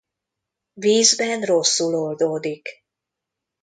Vízben 0.73 1.41
rosszul 1.41 1.95
oldódik. 1.95 2.85